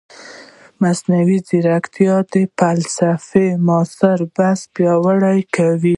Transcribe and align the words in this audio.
مصنوعي 0.81 1.37
ځیرکتیا 1.47 2.15
د 2.33 2.35
فلسفې 2.59 3.47
معاصر 3.67 4.19
بحث 4.35 4.59
پیاوړی 4.75 5.39
کوي. 5.55 5.89